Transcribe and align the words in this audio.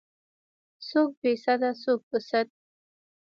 څوک 0.87 1.09
بې 1.21 1.33
سده 1.43 1.71
څوک 1.83 1.99
په 2.09 2.17
سد. 2.29 2.47